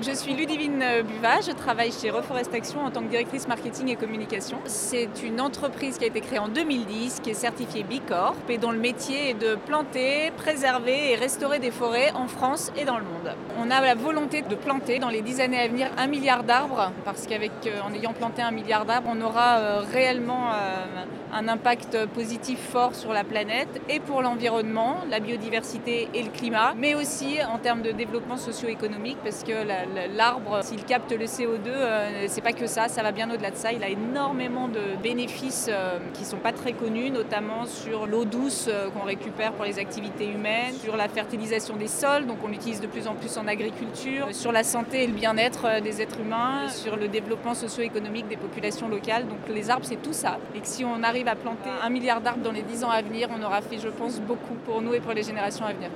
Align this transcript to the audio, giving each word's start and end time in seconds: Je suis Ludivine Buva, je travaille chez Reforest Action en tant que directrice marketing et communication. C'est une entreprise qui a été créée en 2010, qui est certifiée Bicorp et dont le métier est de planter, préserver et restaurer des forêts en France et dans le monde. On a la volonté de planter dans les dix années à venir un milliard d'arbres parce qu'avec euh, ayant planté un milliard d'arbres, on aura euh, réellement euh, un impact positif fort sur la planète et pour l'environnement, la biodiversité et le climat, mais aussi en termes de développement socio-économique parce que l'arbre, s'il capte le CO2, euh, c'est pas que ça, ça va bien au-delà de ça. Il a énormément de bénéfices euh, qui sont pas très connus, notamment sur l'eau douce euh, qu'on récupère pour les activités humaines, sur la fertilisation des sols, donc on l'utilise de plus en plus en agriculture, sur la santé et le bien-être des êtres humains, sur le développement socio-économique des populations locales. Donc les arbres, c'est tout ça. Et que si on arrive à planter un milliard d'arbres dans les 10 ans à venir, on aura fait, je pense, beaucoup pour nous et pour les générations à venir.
Je 0.00 0.12
suis 0.12 0.34
Ludivine 0.34 0.84
Buva, 1.04 1.40
je 1.40 1.50
travaille 1.50 1.90
chez 1.90 2.10
Reforest 2.10 2.54
Action 2.54 2.84
en 2.84 2.90
tant 2.90 3.02
que 3.02 3.08
directrice 3.08 3.48
marketing 3.48 3.88
et 3.88 3.96
communication. 3.96 4.58
C'est 4.64 5.08
une 5.24 5.40
entreprise 5.40 5.98
qui 5.98 6.04
a 6.04 6.06
été 6.06 6.20
créée 6.20 6.38
en 6.38 6.48
2010, 6.48 7.20
qui 7.20 7.30
est 7.30 7.34
certifiée 7.34 7.82
Bicorp 7.82 8.36
et 8.48 8.58
dont 8.58 8.70
le 8.70 8.78
métier 8.78 9.30
est 9.30 9.34
de 9.34 9.56
planter, 9.56 10.30
préserver 10.36 11.12
et 11.12 11.16
restaurer 11.16 11.58
des 11.58 11.72
forêts 11.72 12.12
en 12.14 12.28
France 12.28 12.72
et 12.76 12.84
dans 12.84 12.98
le 12.98 13.04
monde. 13.04 13.34
On 13.58 13.70
a 13.70 13.80
la 13.80 13.96
volonté 13.96 14.42
de 14.42 14.54
planter 14.54 15.00
dans 15.00 15.08
les 15.08 15.20
dix 15.20 15.40
années 15.40 15.58
à 15.58 15.66
venir 15.66 15.88
un 15.96 16.06
milliard 16.06 16.44
d'arbres 16.44 16.92
parce 17.04 17.26
qu'avec 17.26 17.50
euh, 17.66 17.94
ayant 17.94 18.12
planté 18.12 18.40
un 18.40 18.52
milliard 18.52 18.84
d'arbres, 18.84 19.10
on 19.12 19.20
aura 19.20 19.58
euh, 19.58 19.80
réellement 19.92 20.52
euh, 20.52 21.04
un 21.32 21.48
impact 21.48 22.06
positif 22.14 22.60
fort 22.60 22.94
sur 22.94 23.12
la 23.12 23.24
planète 23.24 23.80
et 23.88 24.00
pour 24.00 24.22
l'environnement, 24.22 24.98
la 25.10 25.20
biodiversité 25.20 26.08
et 26.14 26.22
le 26.22 26.30
climat, 26.30 26.74
mais 26.76 26.94
aussi 26.94 27.38
en 27.42 27.58
termes 27.58 27.82
de 27.82 27.90
développement 27.90 28.36
socio-économique 28.36 29.18
parce 29.22 29.42
que 29.42 29.52
l'arbre, 30.14 30.62
s'il 30.62 30.84
capte 30.84 31.12
le 31.12 31.24
CO2, 31.24 31.68
euh, 31.68 32.26
c'est 32.28 32.40
pas 32.40 32.52
que 32.52 32.66
ça, 32.66 32.88
ça 32.88 33.02
va 33.02 33.12
bien 33.12 33.30
au-delà 33.30 33.50
de 33.50 33.56
ça. 33.56 33.72
Il 33.72 33.82
a 33.82 33.88
énormément 33.88 34.68
de 34.68 34.80
bénéfices 35.02 35.68
euh, 35.70 35.98
qui 36.14 36.24
sont 36.24 36.36
pas 36.36 36.52
très 36.52 36.72
connus, 36.72 37.10
notamment 37.10 37.66
sur 37.66 38.06
l'eau 38.06 38.24
douce 38.24 38.66
euh, 38.68 38.90
qu'on 38.90 39.04
récupère 39.04 39.52
pour 39.52 39.64
les 39.64 39.78
activités 39.78 40.26
humaines, 40.26 40.74
sur 40.82 40.96
la 40.96 41.08
fertilisation 41.08 41.76
des 41.76 41.88
sols, 41.88 42.26
donc 42.26 42.38
on 42.44 42.48
l'utilise 42.48 42.80
de 42.80 42.86
plus 42.86 43.06
en 43.06 43.14
plus 43.14 43.36
en 43.38 43.46
agriculture, 43.46 44.28
sur 44.32 44.52
la 44.52 44.64
santé 44.64 45.04
et 45.04 45.06
le 45.06 45.12
bien-être 45.12 45.80
des 45.82 46.02
êtres 46.02 46.20
humains, 46.20 46.68
sur 46.68 46.96
le 46.96 47.08
développement 47.08 47.54
socio-économique 47.54 48.28
des 48.28 48.36
populations 48.36 48.88
locales. 48.88 49.26
Donc 49.26 49.38
les 49.48 49.70
arbres, 49.70 49.86
c'est 49.86 50.02
tout 50.02 50.12
ça. 50.12 50.38
Et 50.54 50.60
que 50.60 50.66
si 50.66 50.84
on 50.84 51.02
arrive 51.02 51.28
à 51.28 51.34
planter 51.34 51.70
un 51.82 51.90
milliard 51.90 52.20
d'arbres 52.20 52.42
dans 52.42 52.52
les 52.52 52.62
10 52.62 52.84
ans 52.84 52.90
à 52.90 53.02
venir, 53.02 53.28
on 53.36 53.42
aura 53.42 53.60
fait, 53.60 53.78
je 53.78 53.88
pense, 53.88 54.20
beaucoup 54.20 54.54
pour 54.64 54.80
nous 54.82 54.94
et 54.94 55.00
pour 55.00 55.12
les 55.12 55.22
générations 55.22 55.64
à 55.64 55.72
venir. 55.72 55.90